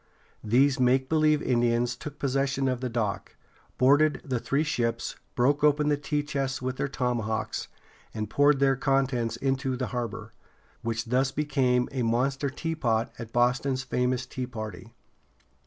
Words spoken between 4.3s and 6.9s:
three ships, broke open the tea chests with their